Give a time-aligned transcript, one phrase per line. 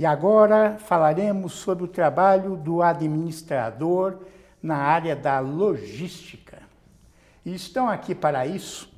[0.00, 4.16] E agora falaremos sobre o trabalho do administrador
[4.62, 6.62] na área da logística.
[7.44, 8.90] E estão aqui para isso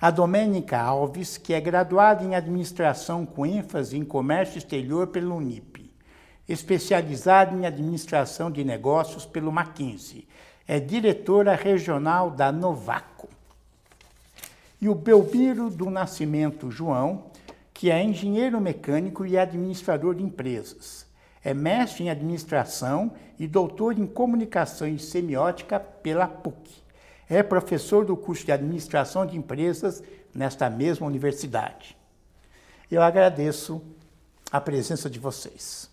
[0.00, 5.88] a Domênica Alves, que é graduada em administração com ênfase em comércio exterior pelo Unip,
[6.48, 10.26] especializada em administração de negócios pelo Mackenzie,
[10.66, 13.28] é diretora regional da Novaco.
[14.80, 17.30] E o Belmiro do Nascimento João,
[17.74, 21.04] que é engenheiro mecânico e administrador de empresas.
[21.42, 26.82] É mestre em administração e doutor em comunicação e semiótica pela PUC.
[27.28, 31.96] É professor do curso de administração de empresas nesta mesma universidade.
[32.90, 33.82] Eu agradeço
[34.52, 35.90] a presença de vocês.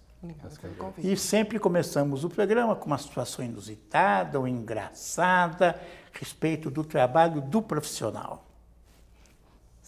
[0.99, 5.81] E sempre começamos o programa com uma situação inusitada ou engraçada
[6.13, 8.50] a respeito do trabalho do profissional.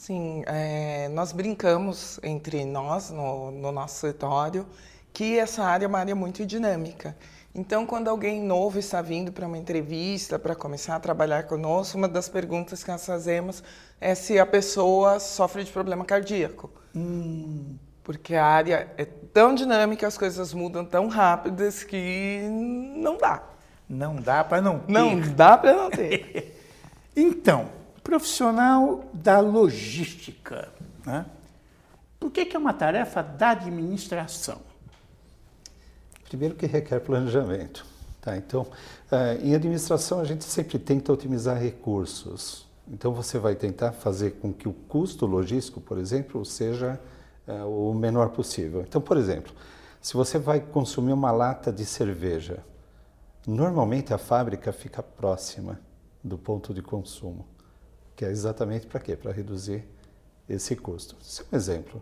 [0.05, 4.67] Sim, é, nós brincamos entre nós, no, no nosso escritório,
[5.13, 7.15] que essa área é uma área muito dinâmica.
[7.55, 12.09] Então, quando alguém novo está vindo para uma entrevista, para começar a trabalhar conosco, uma
[12.09, 13.63] das perguntas que nós fazemos
[14.01, 16.69] é se a pessoa sofre de problema cardíaco.
[16.93, 17.77] Hum.
[18.03, 22.41] Porque a área é tão dinâmica, as coisas mudam tão rápidas que
[22.97, 23.41] não dá.
[23.87, 24.91] Não dá para não ter.
[24.91, 26.59] Não dá para não ter.
[27.15, 30.69] então, Profissional da logística.
[31.05, 31.25] Né?
[32.19, 34.59] Por que, que é uma tarefa da administração?
[36.25, 37.85] Primeiro que requer planejamento.
[38.21, 38.35] Tá?
[38.37, 38.67] Então,
[39.11, 42.65] eh, em administração a gente sempre tenta otimizar recursos.
[42.87, 46.99] Então você vai tentar fazer com que o custo logístico, por exemplo, seja
[47.47, 48.81] eh, o menor possível.
[48.81, 49.53] Então, por exemplo,
[50.01, 52.63] se você vai consumir uma lata de cerveja,
[53.47, 55.79] normalmente a fábrica fica próxima
[56.23, 57.52] do ponto de consumo
[58.15, 59.15] que é exatamente para quê?
[59.15, 59.83] Para reduzir
[60.47, 61.15] esse custo.
[61.21, 62.01] Isso é um exemplo.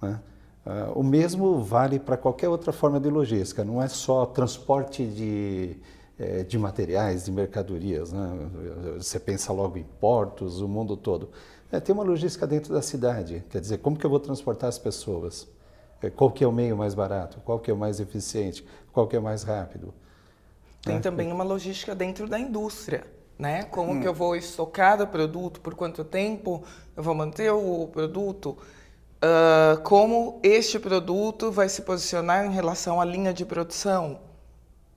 [0.00, 0.20] Né?
[0.64, 5.76] Uh, o mesmo vale para qualquer outra forma de logística, não é só transporte de,
[6.18, 8.12] eh, de materiais, de mercadorias.
[8.12, 8.50] Né?
[8.96, 11.30] Você pensa logo em portos, o mundo todo.
[11.72, 14.78] É, tem uma logística dentro da cidade, quer dizer, como que eu vou transportar as
[14.78, 15.48] pessoas?
[16.02, 17.40] É, qual que é o meio mais barato?
[17.44, 18.66] Qual que é o mais eficiente?
[18.92, 19.94] Qual que é o mais rápido?
[20.82, 21.00] Tem né?
[21.00, 23.04] também uma logística dentro da indústria
[23.40, 23.62] né?
[23.64, 24.00] Como hum.
[24.00, 26.62] que eu vou estocar o produto, por quanto tempo
[26.94, 33.04] eu vou manter o produto, uh, como este produto vai se posicionar em relação à
[33.04, 34.18] linha de produção.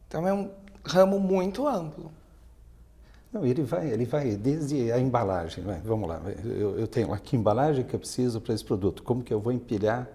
[0.08, 0.52] Então é um
[0.84, 2.12] ramo muito amplo.
[3.32, 5.64] Não, ele vai, ele vai desde a embalagem.
[5.64, 5.82] Né?
[5.84, 9.02] Vamos lá, eu, eu tenho aqui embalagem que eu preciso para esse produto.
[9.03, 10.08] Como que eu vou empilhar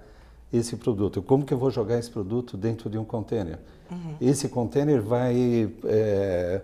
[0.52, 1.22] esse produto?
[1.22, 3.58] Como que eu vou jogar esse produto dentro de um container?
[3.90, 4.16] Uhum.
[4.20, 6.60] Esse container vai é,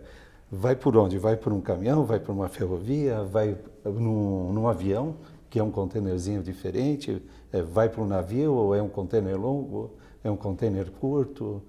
[0.50, 1.18] Vai por onde?
[1.18, 5.16] Vai por um caminhão, vai por uma ferrovia, vai num, num avião,
[5.50, 7.22] que é um contêinerzinho diferente,
[7.52, 11.62] é, vai para um navio, ou é um contêiner longo, é um contêiner curto,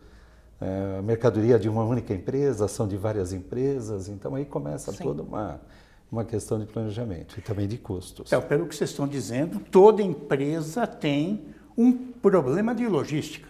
[0.59, 5.03] é, mercadoria de uma única empresa, são de várias empresas, então aí começa Sim.
[5.03, 5.61] toda uma,
[6.11, 8.27] uma questão de planejamento e também de custos.
[8.27, 11.45] Então, pelo que vocês estão dizendo, toda empresa tem
[11.77, 13.49] um problema de logística,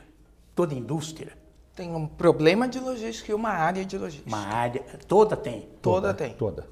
[0.56, 1.34] toda indústria.
[1.76, 4.30] Tem um problema de logística e uma área de logística.
[4.30, 5.68] Uma área, toda tem.
[5.82, 6.34] Toda, toda tem.
[6.36, 6.68] Toda.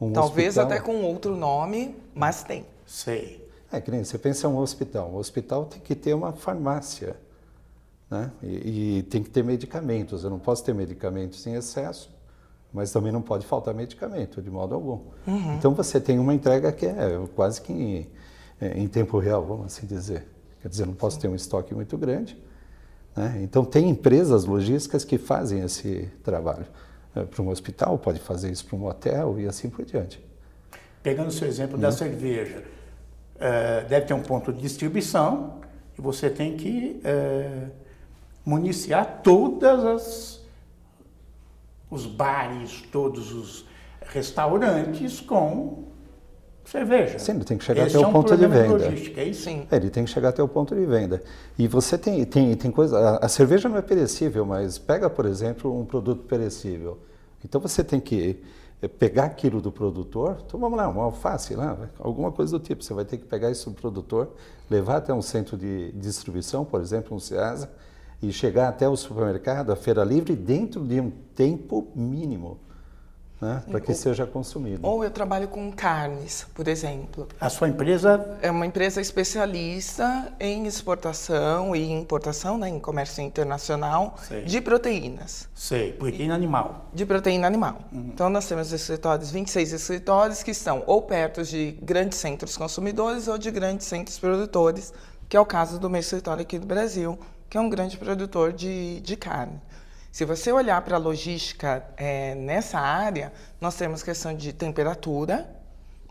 [0.00, 0.66] Um Talvez hospital...
[0.66, 2.64] até com outro nome, mas tem.
[2.86, 3.44] Sei.
[3.72, 5.10] É que nem você pensa um hospital.
[5.10, 7.16] Um hospital tem que ter uma farmácia,
[8.08, 8.30] né?
[8.40, 10.22] E, e tem que ter medicamentos.
[10.22, 12.14] Eu não posso ter medicamentos em excesso,
[12.72, 15.00] mas também não pode faltar medicamento de modo algum.
[15.26, 15.54] Uhum.
[15.54, 18.10] Então você tem uma entrega que é quase que em,
[18.60, 20.28] é, em tempo real, vamos assim dizer.
[20.62, 21.22] Quer dizer, não posso Sim.
[21.22, 22.45] ter um estoque muito grande
[23.16, 23.40] né?
[23.42, 26.66] Então, tem empresas logísticas que fazem esse trabalho.
[27.14, 30.22] É, para um hospital, pode fazer isso para um hotel e assim por diante.
[31.02, 31.94] Pegando o seu exemplo da uhum.
[31.94, 32.62] cerveja,
[33.38, 35.60] é, deve ter um ponto de distribuição
[35.98, 37.68] e você tem que é,
[38.44, 40.46] municiar todas as
[41.88, 43.64] os bares, todos os
[44.08, 45.84] restaurantes com
[46.68, 47.18] cerveja.
[47.18, 48.72] Sim, ele tem que chegar até é o ponto de venda.
[48.72, 49.66] Logística, é sim.
[49.70, 51.22] É, ele tem que chegar até o ponto de venda.
[51.58, 52.98] E você tem, tem, tem coisa.
[52.98, 56.98] A, a, cerveja não é perecível, mas pega, por exemplo, um produto perecível.
[57.44, 58.42] Então você tem que
[58.82, 62.82] eh, pegar aquilo do produtor, então vamos lá, uma alface lá, alguma coisa do tipo.
[62.82, 64.34] Você vai ter que pegar isso do produtor,
[64.70, 67.70] levar até um centro de distribuição, por exemplo, um CEASA,
[68.22, 72.58] e chegar até o supermercado, a feira livre, dentro de um tempo mínimo
[73.40, 74.86] né, para que ou, seja consumido.
[74.86, 77.28] Ou eu trabalho com carnes, por exemplo.
[77.40, 78.38] A sua empresa?
[78.40, 84.44] É uma empresa especialista em exportação e importação, né, em comércio internacional, Sei.
[84.44, 85.48] de proteínas.
[85.54, 86.86] Sei, proteína animal.
[86.92, 87.80] De proteína animal.
[87.92, 88.10] Uhum.
[88.12, 93.38] Então nós temos escritórios, 26 escritórios que estão ou perto de grandes centros consumidores ou
[93.38, 94.92] de grandes centros produtores
[95.28, 97.18] que é o caso do meu escritório aqui do Brasil,
[97.50, 99.60] que é um grande produtor de, de carne.
[100.16, 103.30] Se você olhar para a logística é, nessa área,
[103.60, 105.46] nós temos questão de temperatura,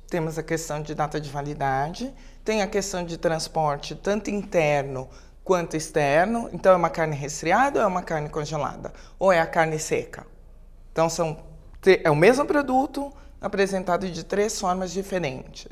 [0.07, 2.13] temos a questão de data de validade,
[2.43, 5.09] tem a questão de transporte tanto interno
[5.43, 6.51] quanto externo.
[6.53, 8.93] Então, é uma carne resfriada ou é uma carne congelada?
[9.17, 10.27] Ou é a carne seca?
[10.91, 11.43] Então, são,
[12.03, 13.11] é o mesmo produto
[13.41, 15.65] apresentado de três formas diferentes.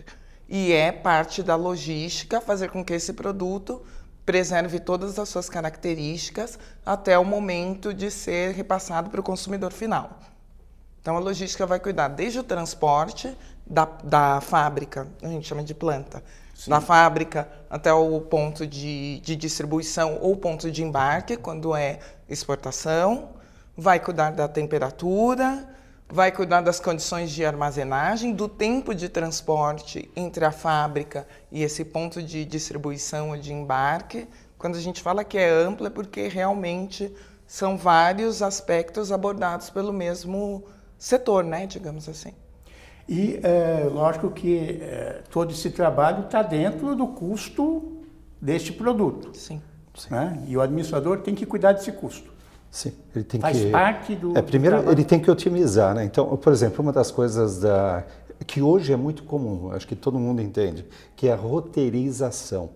[0.50, 3.86] E é parte da logística fazer com que esse produto
[4.26, 10.20] preserve todas as suas características até o momento de ser repassado para o consumidor final.
[11.02, 13.36] Então, a logística vai cuidar desde o transporte
[13.66, 16.24] da, da fábrica, a gente chama de planta,
[16.56, 16.70] Sim.
[16.70, 22.00] da fábrica até o ponto de, de distribuição ou ponto de embarque, quando é
[22.30, 23.32] exportação,
[23.76, 25.68] vai cuidar da temperatura,
[26.14, 31.84] vai cuidar das condições de armazenagem, do tempo de transporte entre a fábrica e esse
[31.84, 34.28] ponto de distribuição ou de embarque.
[34.56, 37.12] Quando a gente fala que é ampla, é porque realmente
[37.48, 40.64] são vários aspectos abordados pelo mesmo
[41.00, 42.34] setor, né, digamos assim.
[43.10, 48.04] E é, lógico que é, todo esse trabalho está dentro do custo
[48.40, 49.36] deste produto.
[49.36, 49.60] Sim.
[50.12, 50.44] Né?
[50.48, 52.32] E o administrador tem que cuidar desse custo.
[52.74, 53.70] Sim, ele tem Faz que.
[53.70, 54.36] parte do.
[54.36, 56.04] É, primeiro, do ele tem que otimizar, né?
[56.06, 58.04] Então, por exemplo, uma das coisas da
[58.48, 60.84] que hoje é muito comum, acho que todo mundo entende,
[61.16, 62.72] que é a roteirização.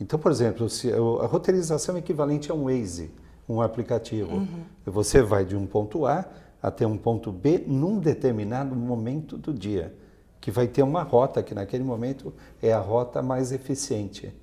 [0.00, 3.12] Então, por exemplo, se, a roteirização é equivalente a um Waze,
[3.48, 4.34] um aplicativo.
[4.34, 4.64] Uhum.
[4.84, 6.24] Você vai de um ponto A
[6.60, 9.94] até um ponto B num determinado momento do dia,
[10.40, 14.34] que vai ter uma rota que naquele momento é a rota mais eficiente.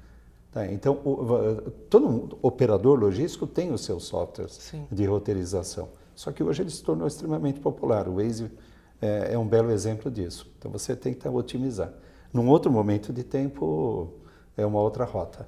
[0.53, 0.71] Tá?
[0.71, 4.87] Então, o, todo operador logístico tem os seus softwares Sim.
[4.91, 5.89] de roteirização.
[6.15, 8.07] Só que hoje ele se tornou extremamente popular.
[8.07, 8.51] O Waze
[9.01, 10.51] é, é, um belo exemplo disso.
[10.57, 11.91] Então, você tem que otimizar.
[12.31, 14.13] Num outro momento de tempo,
[14.55, 15.47] é uma outra rota.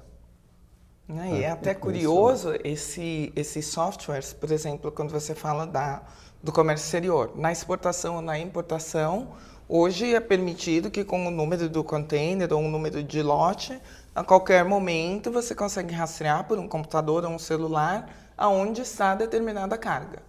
[1.06, 1.38] Né?
[1.38, 6.02] E é até curioso esse, esses softwares, por exemplo, quando você fala da
[6.42, 7.32] do comércio exterior.
[7.34, 9.28] Na exportação ou na importação,
[9.68, 13.80] hoje é permitido que com o número do container ou o número de lote,
[14.16, 19.76] a qualquer momento você consegue rastrear por um computador ou um celular aonde está determinada
[19.76, 20.22] carga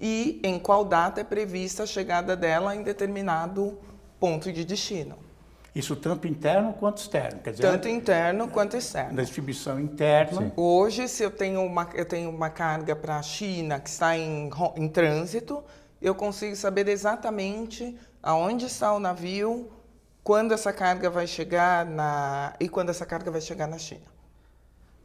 [0.00, 3.78] e em qual data é prevista a chegada dela em determinado
[4.18, 5.18] ponto de destino.
[5.74, 7.40] Isso tanto interno quanto externo.
[7.40, 9.14] Quer dizer, tanto interno quanto externo.
[9.14, 10.40] Da distribuição interna.
[10.40, 10.52] Sim.
[10.56, 14.48] Hoje, se eu tenho uma, eu tenho uma carga para a China que está em,
[14.76, 15.62] em trânsito,
[16.00, 19.70] eu consigo saber exatamente aonde está o navio,
[20.24, 24.06] quando essa carga vai chegar na e quando essa carga vai chegar na China.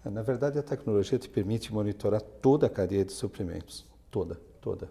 [0.03, 4.89] Na verdade, a tecnologia te permite monitorar toda a cadeia de suprimentos, toda, toda.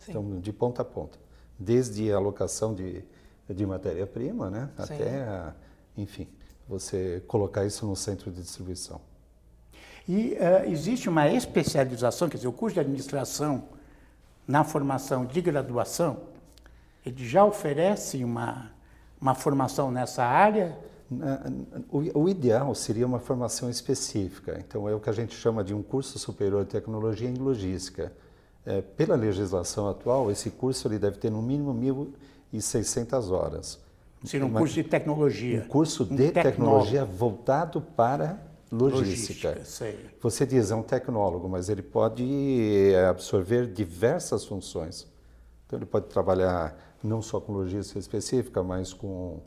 [0.00, 0.10] Sim.
[0.10, 1.18] Então, de ponta a ponta,
[1.58, 3.04] desde a alocação de
[3.54, 4.68] de matéria-prima, né?
[4.76, 4.82] Sim.
[4.94, 5.54] Até, a,
[5.96, 6.28] enfim,
[6.68, 9.00] você colocar isso no centro de distribuição.
[10.06, 13.64] E uh, existe uma especialização, quer dizer, o curso de administração
[14.46, 16.20] na formação de graduação,
[17.04, 18.70] ele já oferece uma,
[19.20, 20.78] uma formação nessa área?
[21.90, 24.58] O, o, ideal seria uma formação específica.
[24.58, 28.12] Então, é o que a gente chama de um curso superior de tecnologia em logística.
[28.66, 32.12] É, pela legislação atual, esse curso ele deve ter no mínimo mil
[32.52, 33.80] e 600 horas.
[34.24, 35.62] Seria um curso de tecnologia.
[35.64, 38.38] Um curso de um tecnologia voltado para
[38.70, 39.50] logística.
[39.50, 45.06] logística Você diz, é um tecnólogo, mas ele pode eh, absorver diversas funções.
[45.68, 49.38] Então, ele pode trabalhar não só com logística específica, mas com,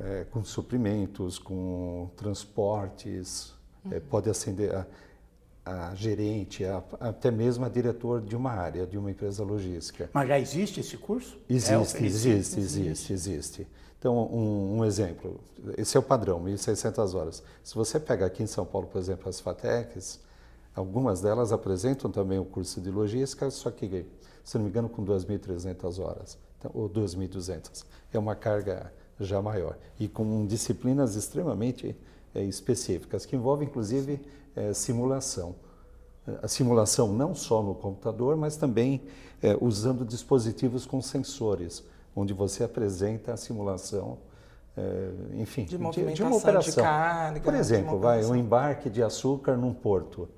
[0.00, 3.92] é, com suprimentos, com transportes, uhum.
[3.92, 4.84] é, pode acender a,
[5.64, 10.10] a gerente, a, até mesmo a diretor de uma área, de uma empresa logística.
[10.12, 11.38] Mas já existe esse curso?
[11.48, 13.68] Existe, é, existe, existe, existe, existe.
[13.96, 15.40] Então, um, um, exemplo,
[15.78, 17.42] esse é o padrão, 1.600 horas.
[17.62, 20.20] Se você pega aqui em São Paulo, por exemplo, as FATECs,
[20.74, 24.04] algumas delas apresentam também o curso de logística, só que,
[24.44, 27.84] se não me engano, com 2.300 horas, então, ou 2.200.
[28.12, 29.76] É uma carga já maior.
[29.98, 31.96] E com disciplinas extremamente
[32.34, 34.20] é, específicas, que envolvem, inclusive,
[34.54, 35.54] é, simulação.
[36.42, 39.02] A simulação não só no computador, mas também
[39.42, 41.84] é, usando dispositivos com sensores,
[42.16, 44.18] onde você apresenta a simulação,
[44.76, 46.74] é, enfim, de, de, de, uma operação.
[46.74, 50.28] De carga, Por exemplo, vai um embarque de açúcar num porto,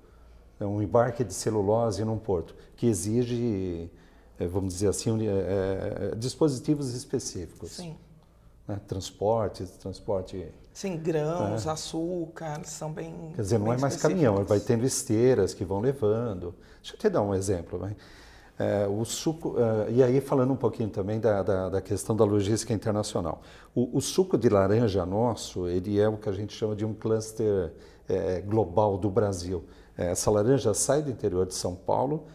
[0.64, 3.90] um embarque de celulose num porto, que exige,
[4.38, 7.72] é, vamos dizer assim, é, dispositivos específicos.
[7.72, 7.96] Sim.
[8.66, 8.80] Né?
[8.86, 11.70] Transporte, transporte Sim, grãos, é.
[11.70, 13.32] açúcar, são bem.
[13.34, 16.54] Quer dizer, não é mais caminhão, vai tendo esteiras que vão levando.
[16.82, 17.78] Deixa eu te dar um exemplo.
[17.78, 17.96] Né?
[18.58, 22.25] É, o suco, é, e aí falando um pouquinho também da, da, da questão da
[22.25, 23.40] logística internacional.
[23.75, 26.92] O, o, suco de laranja nosso, ele é o que a gente chama de um
[26.92, 27.72] cluster
[28.06, 29.64] é, global do Brasil.
[29.96, 32.26] É, essa laranja sai do interior de São Paulo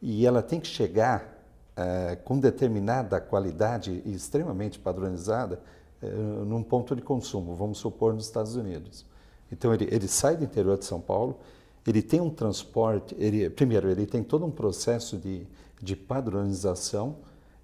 [0.00, 1.32] e ela tem que chegar
[1.76, 5.60] é, com determinada qualidade e extremamente padronizada
[6.02, 9.06] é, num ponto de consumo, vamos supor nos Estados Unidos.
[9.50, 11.38] Então ele, ele sai do interior de São Paulo,
[11.86, 15.46] ele tem um transporte, ele, primeiro ele tem todo um processo de,
[15.80, 17.16] de padronização,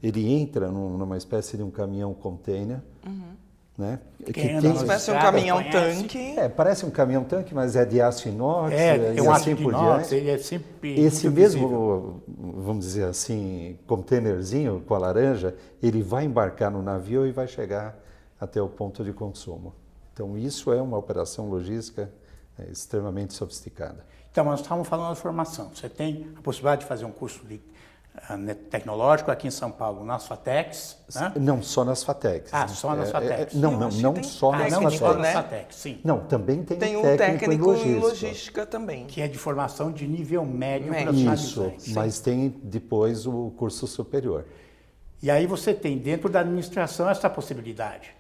[0.02, 3.32] ele entra num, numa espécie de um caminhão container, uhum.
[3.78, 4.00] Né?
[4.26, 6.34] Que tem, parece um caminhão tanque.
[6.36, 9.72] É, parece um caminhão tanque, mas é de aço inox é, e um assim por
[9.72, 10.14] inox, diante.
[10.16, 16.72] Ele é sempre Esse mesmo, vamos dizer assim, containerzinho com a laranja, ele vai embarcar
[16.72, 17.96] no navio e vai chegar
[18.40, 19.72] até o ponto de consumo.
[20.12, 22.10] Então isso é uma operação logística
[22.58, 24.04] é, extremamente sofisticada.
[24.32, 25.70] Então nós estávamos falando de formação.
[25.72, 27.60] Você tem a possibilidade de fazer um curso de
[28.70, 31.32] tecnológico aqui em São Paulo, nas FATECs, né?
[31.40, 32.52] Não, só nas FATECs.
[32.52, 33.54] Ah, só nas FATECs.
[33.54, 34.98] É, é, não, não, não, não só nas FATECs.
[34.98, 36.00] só nas FATECs, sim.
[36.04, 37.90] Não, também tem, tem um técnico, técnico em, logística.
[37.90, 39.06] em logística também.
[39.06, 41.34] Que é de formação de nível médio, Médio.
[41.34, 44.44] Isso, mas tem depois o curso superior.
[45.22, 48.14] E aí você tem dentro da administração essa possibilidade.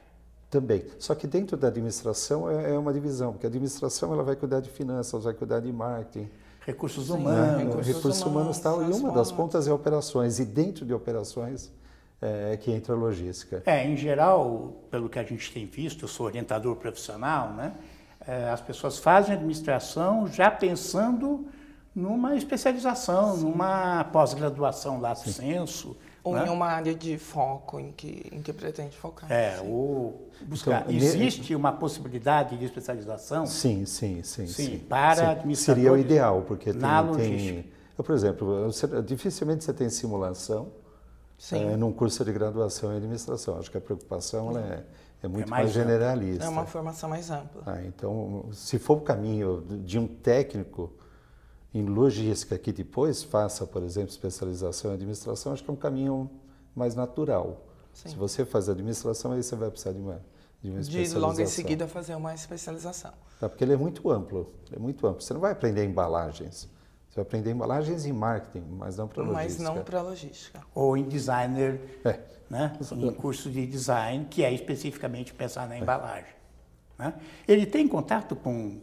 [0.50, 0.84] Também.
[0.98, 4.60] Só que dentro da administração é, é uma divisão, porque a administração ela vai cuidar
[4.60, 6.28] de finanças, vai cuidar de marketing.
[6.68, 7.62] Recursos humanos.
[7.62, 8.82] recursos, recursos humanos, tal.
[8.82, 10.38] E uma das pontas é operações.
[10.38, 11.72] E dentro de operações
[12.20, 13.62] é que entra a logística.
[13.64, 17.72] É, em geral, pelo que a gente tem visto, eu sou orientador profissional, né?
[18.26, 21.46] É, as pessoas fazem administração já pensando
[21.94, 23.44] numa especialização, Sim.
[23.44, 25.96] numa pós-graduação lá, senso.
[26.22, 26.46] Ou né?
[26.46, 29.30] em uma área de foco em que, em que pretende focar.
[29.30, 30.82] É, ou buscar.
[30.82, 33.46] Então, Existe uma possibilidade de especialização?
[33.46, 34.46] Sim, sim, sim.
[34.46, 34.78] Sim, sim.
[34.78, 35.54] para sim.
[35.54, 37.64] Seria o ideal, porque tem, na tem logística.
[37.96, 40.68] eu, por exemplo, você, dificilmente você tem simulação
[41.52, 43.58] é, num curso de graduação em administração.
[43.58, 44.84] Acho que a preocupação ela é,
[45.22, 46.44] é muito É mais, mais generalista.
[46.44, 47.62] É uma formação mais ampla.
[47.64, 50.92] Ah, então, se for o caminho de um técnico
[51.74, 56.30] em logística que depois faça, por exemplo, especialização em administração, acho que é um caminho
[56.74, 57.64] mais natural.
[57.92, 58.10] Sim.
[58.10, 60.20] Se você faz administração, aí você vai precisar de uma,
[60.62, 61.20] de uma De especialização.
[61.20, 63.12] logo em seguida fazer uma especialização.
[63.38, 65.20] Tá, porque ele é muito amplo, é muito amplo.
[65.22, 66.68] Você não vai aprender embalagens.
[67.08, 69.62] Você vai aprender embalagens e marketing, mas não para logística.
[69.64, 70.60] Mas não para logística.
[70.74, 72.20] Ou em designer, É.
[72.48, 72.76] né?
[72.92, 76.32] em curso de design, que é especificamente pensar na embalagem.
[76.98, 77.14] Né?
[77.46, 78.80] Ele tem contato com,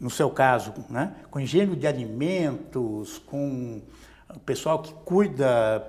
[0.00, 1.14] no seu caso, né?
[1.30, 3.80] com engenheiro de alimentos, com
[4.34, 5.86] o pessoal que cuida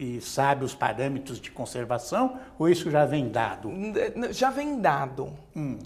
[0.00, 3.72] e sabe os parâmetros de conservação, ou isso já vem dado?
[4.30, 5.32] Já vem dado.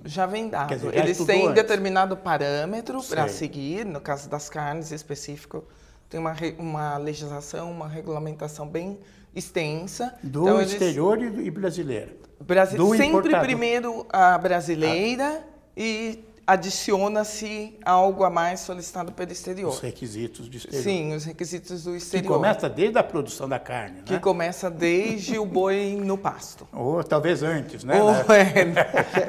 [0.04, 0.64] Já vem dado.
[0.64, 0.68] Hum.
[0.68, 1.54] Quer dizer, Eles têm antes.
[1.54, 5.64] determinado parâmetro para seguir, no caso das carnes em específico,
[6.11, 8.99] tem uma, uma legislação, uma regulamentação bem
[9.35, 10.14] extensa.
[10.23, 12.12] Do Então, eles- exterior e, do- e brasileiro.
[12.38, 13.40] Brasi- do sempre importador.
[13.47, 15.42] primeiro a brasileira
[15.75, 19.71] e adiciona-se algo a mais solicitado pelo exterior.
[19.71, 20.82] Os requisitos de exterior.
[20.82, 22.32] Sim, os requisitos do Que exterior.
[22.35, 24.18] começa desde a produção da carne, Que né?
[24.18, 26.66] começa desde o boi no pasto.
[26.73, 28.00] Ou talvez antes, né?
[28.02, 28.25] Ou né?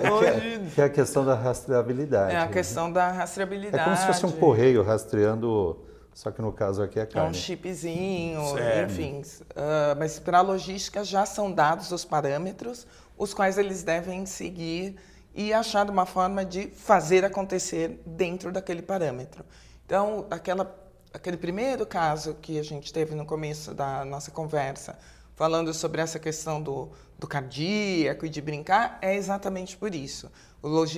[0.04, 2.34] é, hoje Que é a questão da rastreabilidade.
[2.34, 2.52] é a né?
[2.52, 3.84] questão da É rastreabilidade.
[3.84, 5.78] como se fosse um correio rastreando,
[6.14, 7.36] só que no caso aqui é É um carne.
[7.36, 8.92] chipzinho, Certo.
[8.92, 9.22] enfim.
[9.56, 12.86] Ah, mas para a logística já são dados os parâmetros,
[13.18, 14.96] os quais eles devem seguir
[15.34, 19.44] e achar uma forma de fazer acontecer dentro daquele parâmetro.
[19.86, 20.76] Então, aquela,
[21.14, 24.98] aquele primeiro caso que a gente teve no começo da nossa conversa,
[25.36, 30.32] falando sobre essa questão do, do cardíaco e de brincar, é exatamente por isso.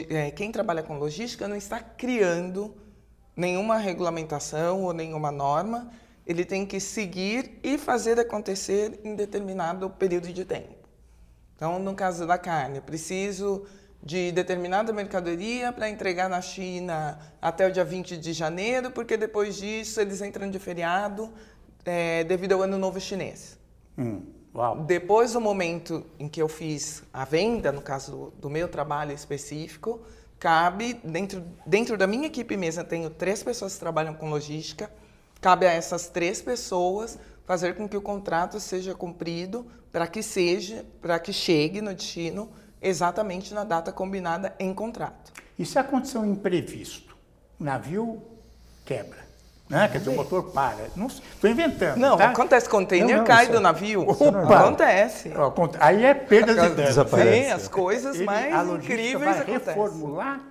[0.09, 2.75] Eh, quem trabalha com logística não está criando
[3.35, 5.89] nenhuma regulamentação ou nenhuma norma,
[6.25, 10.73] ele tem que seguir e fazer acontecer em determinado período de tempo.
[11.55, 13.65] Então, no caso da carne, eu preciso
[14.03, 19.55] de determinada mercadoria para entregar na China até o dia 20 de janeiro, porque depois
[19.55, 21.31] disso eles entram de feriado
[21.85, 23.57] eh, devido ao Ano Novo Chinês.
[23.97, 24.21] Hum.
[24.85, 29.11] Depois do momento em que eu fiz a venda, no caso do, do meu trabalho
[29.11, 29.99] específico,
[30.39, 34.89] cabe, dentro, dentro da minha equipe mesmo, eu tenho três pessoas que trabalham com logística,
[35.41, 40.85] cabe a essas três pessoas fazer com que o contrato seja cumprido para que seja,
[41.01, 42.49] para que chegue no destino
[42.87, 45.31] exatamente na data combinada em contrato.
[45.57, 47.15] E se acontecer um imprevisto?
[47.59, 48.21] O navio
[48.85, 49.25] quebra.
[49.67, 49.87] Né?
[49.87, 50.89] Quer dizer, o motor para.
[50.95, 51.97] Não Estou inventando.
[51.97, 52.29] Não, tá?
[52.29, 54.07] acontece, container Não, não, cai isso do é- navio.
[54.07, 54.59] Opa!
[54.59, 55.31] Acontece.
[55.79, 56.75] Aí é perda de dano.
[56.75, 57.45] Desaparece.
[57.45, 59.57] Sim, as coisas Ele- mais incríveis vai acontecem.
[59.73, 60.41] reformular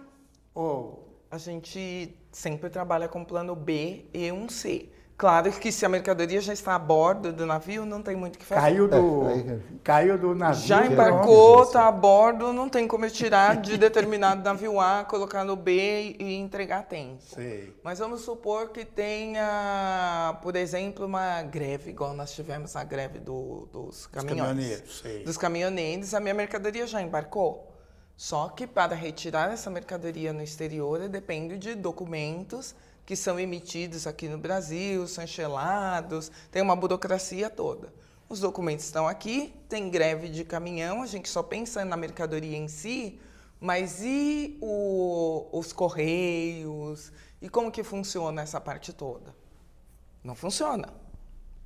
[0.52, 1.00] ou
[1.30, 4.88] A gente sempre trabalha com plano B e um C.
[5.16, 8.38] Claro que se a mercadoria já está a bordo do navio, não tem muito o
[8.38, 8.60] que fazer.
[8.60, 10.66] Caiu do, É, caiu do navio.
[10.66, 15.44] Já embarcou, está a bordo, não tem como eu tirar de determinado navio A, colocar
[15.44, 17.22] no B e entregar a tempo.
[17.22, 17.72] Sei.
[17.84, 23.68] Mas vamos supor que tenha, por exemplo, uma greve, igual nós tivemos a greve do-
[23.72, 24.48] dos Os caminhões.
[24.48, 25.22] caminhoneiros, sei.
[25.24, 27.70] Dos caminhoneiros, a minha mercadoria já embarcou.
[28.16, 34.06] Só que para retirar essa mercadoria no exterior, eu dependo de documentos que são emitidos
[34.06, 37.92] aqui no Brasil, são enchelados, tem uma burocracia toda.
[38.28, 42.68] Os documentos estão aqui, tem greve de caminhão, a gente só pensa na mercadoria em
[42.68, 43.20] si,
[43.60, 47.12] mas e o- os correios?
[47.42, 49.34] E como que funciona essa parte toda?
[50.22, 50.88] Não funciona.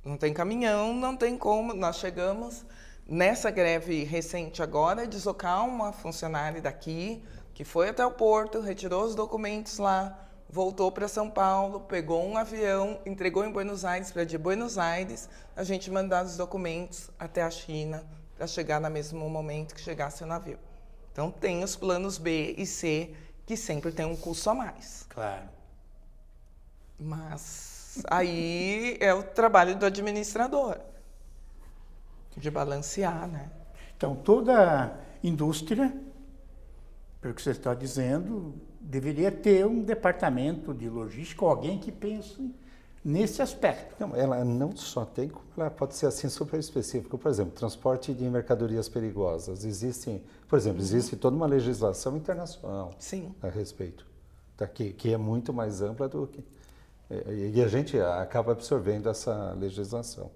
[0.03, 1.73] Não tem caminhão, não tem como.
[1.73, 2.65] Nós chegamos
[3.09, 7.23] nessa greve recente agora, deslocar uma funcionária daqui,
[7.55, 12.37] que foi até o porto, retirou os documentos lá, voltou para São Paulo, pegou um
[12.37, 17.41] avião, entregou em Buenos Aires para de Buenos Aires, a gente mandar os documentos até
[17.41, 18.05] a China
[18.37, 20.59] para chegar no mesmo momento que chegasse o navio.
[21.11, 23.13] Então tem os planos B e C
[23.45, 25.05] que sempre tem um custo a mais.
[25.09, 25.49] Claro.
[26.99, 30.77] Mas aí é o trabalho do administrador
[32.37, 33.49] de balancear, né?
[33.95, 35.93] Então, toda indústria,
[37.19, 42.53] pelo que você está dizendo, deveria ter um departamento de logística, ou alguém que pense
[43.03, 43.95] nesse aspecto.
[43.99, 47.17] Não, ela não só tem, como ela pode ser assim super específica.
[47.17, 49.65] Por exemplo, transporte de mercadorias perigosas.
[49.65, 53.33] Existem, por exemplo, existe toda uma legislação internacional Sim.
[53.41, 54.05] a respeito,
[54.55, 54.67] tá?
[54.67, 56.43] que, que é muito mais ampla do que.
[57.53, 60.29] E a gente acaba absorvendo essa legislação.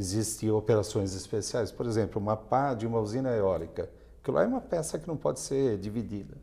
[0.00, 3.90] Existem operações especiais, por exemplo, uma pá de uma usina eólica.
[4.22, 6.38] Aquilo lá é uma peça que não pode ser dividida.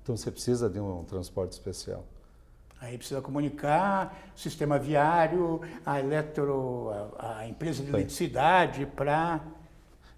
[0.00, 2.04] Então você precisa de um transporte especial.
[2.80, 7.96] Aí precisa comunicar o sistema viário, a eletro, a, a empresa de Sim.
[7.96, 9.40] eletricidade para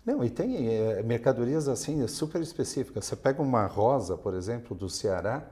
[0.04, 3.06] Não, e tem eh, mercadorias assim super específicas.
[3.06, 5.42] Você pega uma rosa, por exemplo, do Ceará,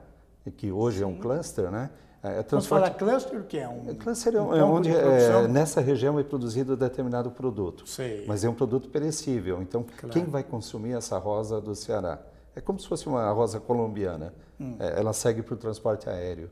[0.59, 1.88] que hoje é um cluster, né?
[2.26, 5.00] É, Vamos falar cluster, que é um, É, cluster é, um é onde de é,
[5.02, 5.47] produção.
[5.49, 7.87] nessa região é produzido determinado produto.
[7.87, 8.25] Sei.
[8.26, 9.60] Mas é um produto perecível.
[9.60, 10.08] Então, Claro.
[10.08, 12.19] quem vai consumir essa rosa do Ceará?
[12.56, 14.32] É como se fosse uma rosa colombiana.
[14.58, 14.75] Hum.
[14.80, 16.50] É, ela segue para o transporte aéreo.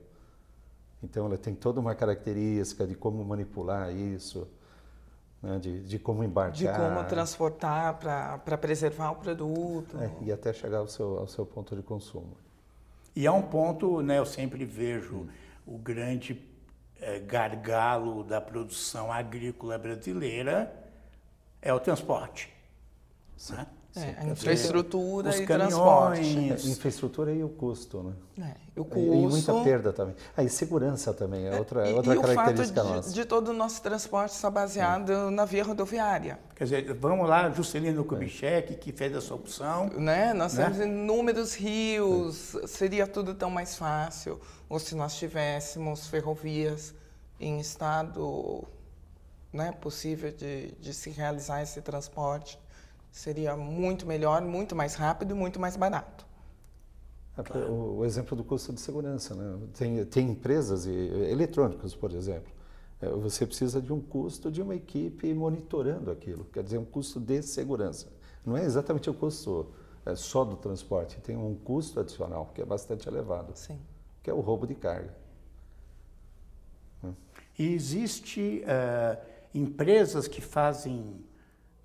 [1.02, 4.46] Então, ela tem toda uma característica de como manipular isso,
[5.42, 5.58] né?
[5.58, 6.52] de, de como embarcar.
[6.54, 9.96] De como transportar para preservar o produto.
[9.98, 12.36] É, e até chegar ao seu, ao seu ponto de consumo.
[13.16, 15.26] E é um ponto, né, eu sempre vejo
[15.66, 16.40] o grande
[17.00, 20.72] eh, gargalo da produção agrícola brasileira
[21.60, 22.52] é o transporte.
[23.50, 23.66] né?
[23.94, 26.68] É, infraestrutura os e caminhões, transporte.
[26.68, 28.54] É, infraestrutura e o custo, né?
[28.74, 29.64] É, o E, e muita custo.
[29.64, 30.14] perda também.
[30.34, 33.48] Ah, e segurança também, é outra, E, outra e o fato característica de, de todo
[33.48, 36.38] o nosso transporte estar baseado na via rodoviária.
[36.56, 39.88] Quer dizer, vamos lá, Juscelino Kubitschek, que fez essa opção.
[39.90, 40.32] Né?
[40.32, 40.64] Nós Né?
[40.64, 44.40] temos inúmeros rios, seria tudo tão mais fácil.
[44.70, 46.94] Ou se nós tivéssemos ferrovias
[47.38, 48.64] em estado
[49.52, 52.58] né, possível de, de se realizar esse transporte,
[53.12, 56.26] seria muito melhor, muito mais rápido e muito mais barato.
[57.36, 59.58] É, O, o exemplo do custo de segurança, né?
[59.74, 62.52] Tem, tem empresas e, eletrônicas, por exemplo.
[63.00, 67.20] É, Você precisa de um custo de uma equipe monitorando aquilo, quer dizer, um custo
[67.20, 68.08] de segurança.
[68.44, 69.72] Não é exatamente o custo
[70.06, 73.78] é, só do transporte, tem um custo adicional que é bastante elevado, Sim.
[74.22, 75.14] que é o roubo de carga.
[77.58, 79.18] E existe eh,
[79.54, 81.20] empresas que fazem,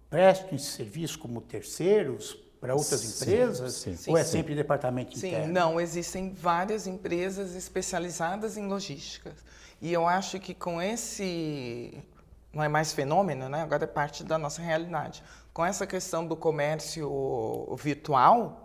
[0.10, 3.74] prestam esse serviço como terceiros para outras Sim, empresas?
[3.76, 3.98] sim.
[4.08, 4.32] ou é Sim.
[4.32, 5.54] sempre departamento Sim, interno?
[5.54, 9.36] não, existem várias empresas especializadas em logística.
[9.82, 12.04] E eu acho que com esse,
[12.52, 13.62] não é mais fenômeno, né?
[13.62, 15.24] agora é parte da nossa realidade.
[15.54, 18.64] Com essa questão do comércio virtual,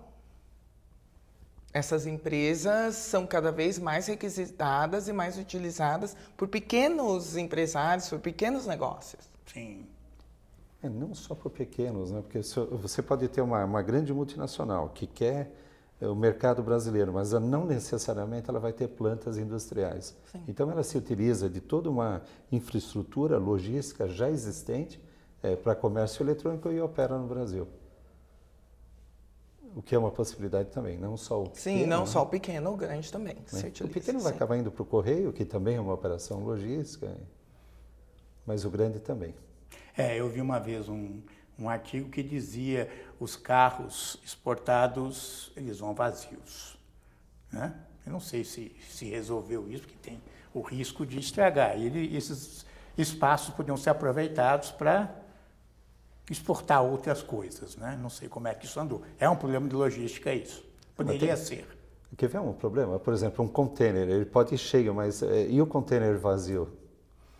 [1.73, 8.67] essas empresas são cada vez mais requisitadas e mais utilizadas por pequenos empresários, por pequenos
[8.67, 9.29] negócios.
[9.53, 9.87] Sim.
[10.83, 12.21] É, não só por pequenos, né?
[12.23, 15.55] porque você pode ter uma, uma grande multinacional que quer
[16.01, 20.16] é, o mercado brasileiro, mas não necessariamente ela vai ter plantas industriais.
[20.33, 20.42] Sim.
[20.49, 25.01] Então ela se utiliza de toda uma infraestrutura logística já existente
[25.40, 27.68] é, para comércio eletrônico e opera no Brasil.
[29.77, 32.07] O que é uma possibilidade também, não só o Sim, pequeno, não né?
[32.07, 33.37] só o pequeno, o grande também.
[33.37, 33.42] né?
[33.53, 34.37] O utiliza, pequeno vai sim.
[34.37, 37.16] acabar indo para o correio, que também é uma operação logística,
[38.45, 39.35] mas o grande também.
[39.97, 41.21] É, eu vi uma vez um,
[41.59, 46.79] um artigo que dizia os carros exportados, eles vão vazios.
[47.51, 47.75] Né?
[48.07, 50.21] Eu não sei se, se resolveu isso, porque tem
[50.55, 51.79] o risco de estragar.
[51.79, 52.65] E ele- esses
[52.97, 55.15] espaços podiam ser aproveitados para
[56.31, 57.77] exportar outras coisas.
[57.77, 57.99] Né?
[58.01, 59.03] Não sei como é que isso andou.
[59.19, 60.65] É um problema de logística isso.
[60.97, 61.67] Poderia tem, ser.
[62.17, 62.99] Quer ver um problema?
[62.99, 66.69] Por exemplo, um container, ele pode cheio, mas é, e o container vazio?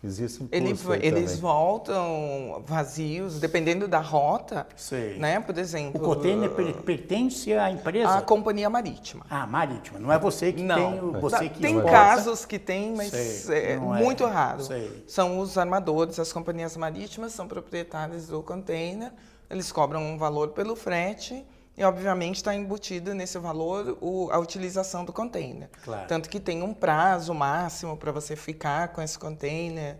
[0.03, 1.35] Existe um Ele, Eles também.
[1.37, 4.67] voltam vazios, dependendo da rota.
[4.75, 5.17] Sei.
[5.17, 5.39] Né?
[5.39, 6.01] Por exemplo.
[6.01, 6.49] O container
[6.83, 8.17] pertence à empresa?
[8.17, 9.25] À companhia marítima.
[9.29, 9.99] Ah, marítima.
[9.99, 10.75] Não é você que não.
[10.75, 11.21] tem.
[11.21, 13.63] Você que tem casos que tem, mas Sei.
[13.63, 14.03] é não é.
[14.03, 14.29] muito é.
[14.29, 14.63] raro.
[14.63, 15.03] Sei.
[15.07, 19.11] São os armadores, as companhias marítimas são proprietários do container.
[19.49, 25.03] Eles cobram um valor pelo frete e, obviamente, está embutido nesse valor o, a utilização
[25.03, 25.69] do container.
[25.83, 26.07] Claro.
[26.07, 29.97] Tanto que tem um prazo máximo para você ficar com esse container.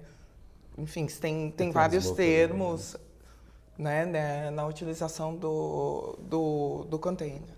[0.78, 2.96] Enfim, tem, tem vários termos
[3.76, 7.50] né, né, na utilização do, do, do container.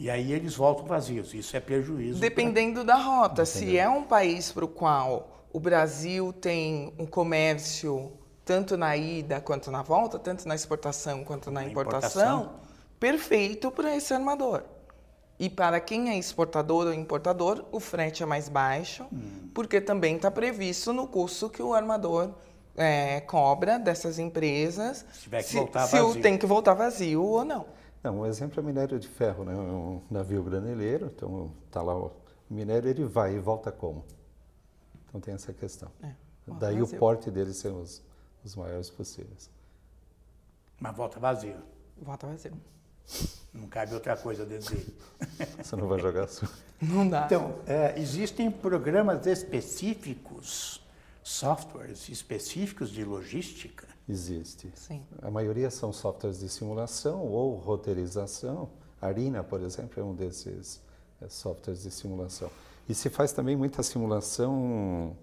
[0.00, 1.32] E aí eles voltam vazios.
[1.32, 2.20] Isso é prejuízo.
[2.20, 2.94] Dependendo pra...
[2.94, 3.44] da rota.
[3.44, 8.12] Se é um país para o qual o Brasil tem um comércio
[8.44, 12.67] tanto na ida quanto na volta, tanto na exportação quanto na, na importação, importação
[12.98, 14.64] perfeito para esse armador.
[15.38, 19.48] E para quem é exportador ou importador, o frete é mais baixo, hum.
[19.54, 22.32] porque também está previsto no custo que o armador
[22.76, 25.04] é, cobra dessas empresas.
[25.12, 26.22] Se tiver que se, voltar se vazio.
[26.22, 27.66] tem que voltar vazio ou não.
[28.02, 29.54] Não, um exemplo é minério de ferro, né?
[29.54, 32.12] um navio graneleiro, então está lá o
[32.50, 34.04] minério, ele vai e volta como?
[35.08, 35.90] Então tem essa questão.
[36.02, 36.12] É,
[36.46, 36.96] Daí vazio.
[36.96, 38.02] o porte dele ser os,
[38.44, 39.50] os maiores possíveis.
[40.80, 41.56] Mas volta vazio.
[42.00, 42.52] Volta vazio.
[43.52, 44.94] Não cabe outra coisa dentro dele.
[45.62, 46.52] Você não vai jogar sujo.
[46.80, 47.24] Não dá.
[47.26, 50.80] Então, é, existem programas específicos,
[51.22, 53.86] softwares específicos de logística?
[54.08, 54.70] Existe.
[54.74, 55.02] Sim.
[55.20, 58.70] A maioria são softwares de simulação ou roteirização.
[59.00, 60.80] A Arina, por exemplo, é um desses
[61.20, 62.50] é, softwares de simulação.
[62.88, 65.16] E se faz também muita simulação,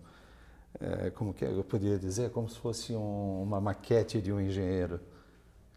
[0.79, 4.39] é, como que é, eu poderia dizer, como se fosse um, uma maquete de um
[4.39, 4.99] engenheiro.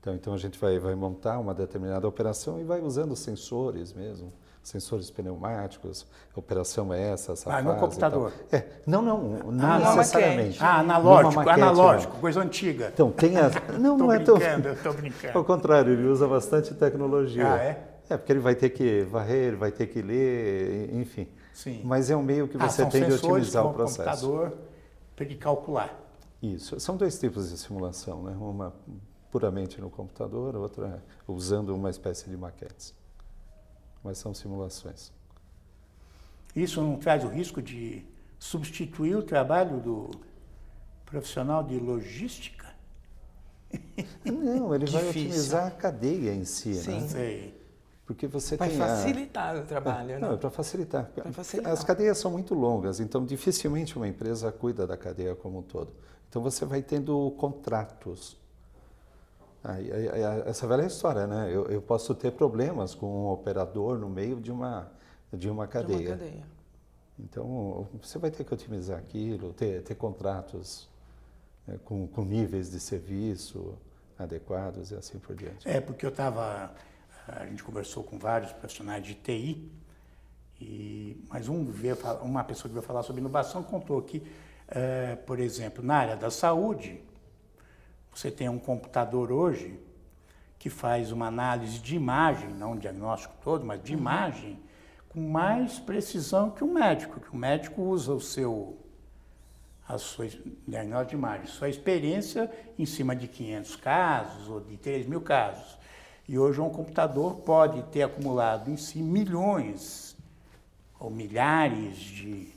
[0.01, 4.33] Então, então a gente vai, vai montar uma determinada operação e vai usando sensores mesmo,
[4.63, 8.33] sensores pneumáticos, a operação é essa, essa ah, no computador?
[8.53, 9.19] É, não, não,
[9.51, 10.63] não ah, necessariamente.
[10.63, 12.21] Ah, analógico, maquete, analógico, não.
[12.21, 12.91] coisa antiga.
[12.93, 13.53] Então, tem as...
[13.79, 14.37] Não, não é tão...
[14.37, 15.39] estou brincando.
[15.39, 17.53] Ao contrário, ele usa bastante tecnologia.
[17.53, 17.89] Ah, é?
[18.11, 21.29] É, porque ele vai ter que varrer, vai ter que ler, enfim.
[21.53, 21.83] Sim.
[21.85, 24.27] Mas é um meio que ah, você ah, tem de otimizar o processo.
[24.27, 24.59] computador
[25.15, 25.95] para ele calcular.
[26.43, 26.79] Isso.
[26.81, 28.37] São dois tipos de simulação, né?
[28.39, 28.73] Uma
[29.31, 32.95] puramente no computador, outra usando uma espécie de maquetes.
[34.03, 35.13] Mas são simulações.
[36.55, 38.05] Isso não traz o risco de
[38.39, 40.11] substituir o trabalho do
[41.05, 42.67] profissional de logística?
[44.25, 46.75] Não, ele vai otimizar a cadeia em si, né?
[46.75, 47.01] Sim.
[47.01, 47.09] né?
[47.09, 47.59] Sei.
[48.07, 49.61] Porque você vai tem facilitar a...
[49.61, 51.11] o trabalho, é, Não, é para facilitar.
[51.31, 51.71] facilitar.
[51.71, 55.93] As cadeias são muito longas, então dificilmente uma empresa cuida da cadeia como um todo.
[56.27, 58.39] Então você vai tendo contratos
[59.63, 61.49] Aí, aí, essa velha história, né?
[61.53, 64.91] Eu, eu, posso ter problemas com um operador no meio de uma,
[65.33, 65.99] de uma cadeia.
[65.99, 66.59] De uma cadeia.
[67.19, 70.89] Então, você vai ter que otimizar aquilo, ter, ter contratos
[71.67, 73.77] né, com, com níveis de serviço
[74.19, 75.69] adequados e assim por diante.
[75.69, 76.73] É, porque eu estava.
[77.27, 79.71] A gente conversou com vários profissionais de TI,
[80.61, 84.23] e, mas um veio, uma pessoa que veio falar sobre inovação contou que,
[84.69, 87.03] é, por exemplo, na área da saúde,
[88.19, 89.79] você tem um computador hoje
[90.59, 94.01] que faz uma análise de imagem, não um diagnóstico todo, mas de uhum.
[94.01, 94.59] imagem,
[95.09, 98.77] com mais precisão que o médico, que o médico usa o seu
[99.87, 100.29] a sua
[100.67, 105.79] diagnóstico de imagem, sua experiência em cima de 500 casos ou de 3 mil casos.
[106.29, 110.15] E hoje um computador pode ter acumulado em si milhões
[110.99, 112.53] ou milhares de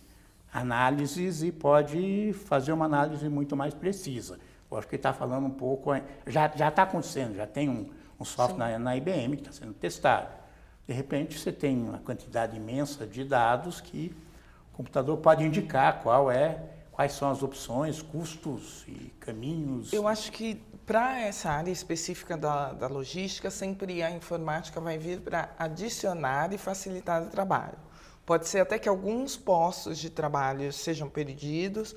[0.52, 4.40] análises e pode fazer uma análise muito mais precisa.
[4.72, 5.92] Eu acho que ele está falando um pouco,
[6.26, 10.30] já está acontecendo, já tem um, um software na, na, IBM que está sendo testado.
[10.88, 14.16] De repente, você tem uma quantidade imensa de dados que
[14.74, 19.92] o computador pode indicar qual é, quais são as opções, custos e caminhos.
[19.92, 20.56] Eu acho que
[20.86, 26.58] para essa área específica da, da logística, sempre a informática vai vir para adicionar e
[26.58, 27.78] facilitar o trabalho.
[28.26, 31.96] Pode ser até que alguns postos de trabalho sejam perdidos,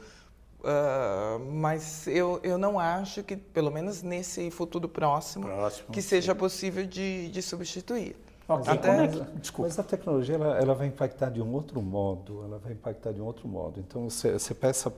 [0.64, 6.35] Uh, mas eu, eu não acho que, pelo menos nesse futuro próximo, próximo que seja
[6.35, 8.16] possível de, de substituir.
[8.48, 8.72] Okay.
[8.72, 9.05] Até...
[9.05, 9.68] É Desculpa.
[9.68, 13.20] Mas a tecnologia ela, ela, vai impactar de um outro modo, ela vai impactar de
[13.20, 13.79] um outro modo.
[13.79, 14.90] Então você, você pensa,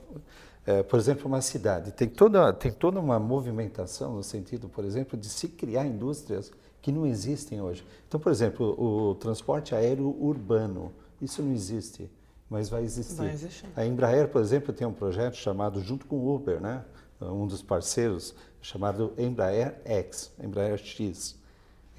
[0.65, 5.19] é, por exemplo, uma cidade tem toda tem toda uma movimentação no sentido, por exemplo,
[5.19, 6.49] de se criar indústrias
[6.81, 7.85] que não existem hoje.
[8.07, 12.09] Então, por exemplo, o transporte aéreo urbano, isso não existe.
[12.49, 13.15] Mas vai existir.
[13.15, 13.69] Vai existir.
[13.75, 16.83] A Embraer, por exemplo, tem um projeto chamado, junto com o Uber, né?
[17.21, 21.35] um dos parceiros, chamado Embraer X, Embraer X,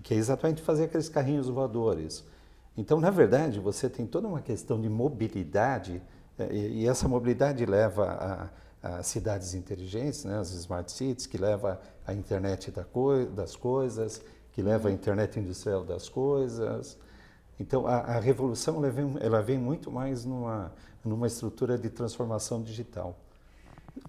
[0.02, 2.24] que é exatamente fazer aqueles carrinhos voadores.
[2.76, 6.00] Então, na verdade, você tem toda uma questão de mobilidade,
[6.38, 8.50] eh, e, e essa mobilidade leva
[8.82, 10.38] a, a, cidades inteligentes, né?
[10.38, 15.38] as smart cities, que leva a internet da coi das coisas, que leva a internet
[15.40, 16.96] industrial das coisas.
[17.60, 20.72] Então, a, a revolução ela vem, ela vem, muito mais numa,
[21.04, 23.16] numa estrutura de transformação digital.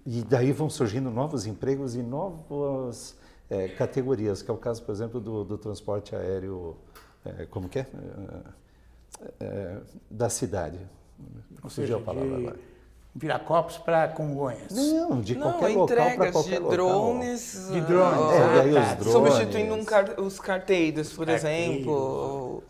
[0.06, 3.16] E daí vão surgindo novos empregos e novas
[3.48, 6.76] é, categorias, que é o caso, por exemplo, do, do transporte aéreo,
[7.24, 7.86] é, como que é?
[9.40, 9.78] é?
[10.08, 10.78] da cidade.
[11.62, 12.70] Ou seja, a palavra de agora.
[13.12, 14.70] Viracopos para Congonhas.
[14.70, 16.70] Não, de Não, qualquer local para qualquer de local.
[16.70, 17.68] drones.
[17.72, 18.20] De drones.
[18.20, 18.92] É, ah, tá.
[18.92, 19.12] os drones.
[19.12, 21.44] Substituindo um car os carteiros, por carteiros.
[21.44, 22.62] exemplo.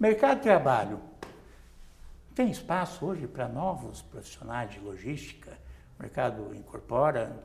[0.00, 0.98] Mercado de trabalho.
[2.34, 5.58] Tem espaço hoje para novos profissionais de logística?
[5.98, 7.36] O mercado incorpora?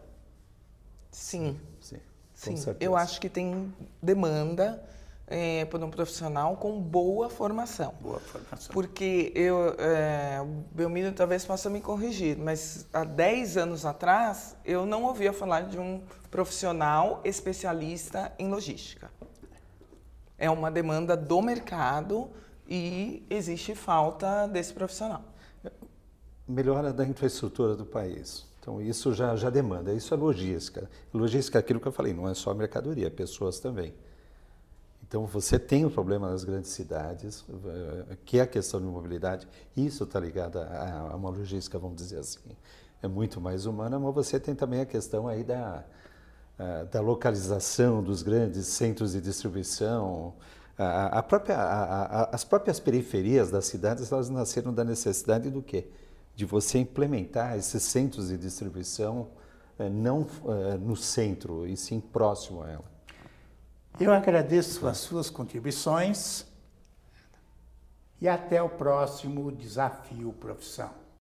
[1.11, 2.01] Sim, Sim, com
[2.33, 2.55] sim.
[2.55, 2.77] certeza.
[2.79, 4.81] Eu acho que tem demanda
[5.27, 7.93] é, por um profissional com boa formação.
[7.99, 8.73] Boa formação.
[8.73, 14.85] Porque eu, é, o Belmiro talvez possa me corrigir, mas há 10 anos atrás eu
[14.85, 19.11] não ouvia falar de um profissional especialista em logística.
[20.37, 22.29] É uma demanda do mercado
[22.67, 25.23] e existe falta desse profissional.
[26.47, 28.45] Melhora da infraestrutura do país.
[28.59, 29.93] Então, isso já, já demanda.
[29.93, 30.89] Isso é logística.
[31.13, 33.93] Logística é aquilo que eu falei, não é só mercadoria, é pessoas também.
[35.07, 39.47] Então, você tem o problema nas grandes cidades, eh, que é a questão de mobilidade.
[39.77, 42.39] Isso está ligado a, a uma logística, vamos dizer assim,
[43.03, 45.85] é muito mais humana, mas você tem também a questão aí da,
[46.91, 50.33] da localização dos grandes centros de distribuição.
[50.77, 55.87] A, a própria, a, as próprias periferias das cidades, elas nasceram da necessidade do quê?
[56.35, 59.27] De você implementar esses centros de distribuição
[59.77, 62.85] eh, não eh, no centro, e sim próximo a ela.
[63.99, 66.45] Eu agradeço as suas contribuições
[68.19, 71.04] e até o próximo Desafio Profissão.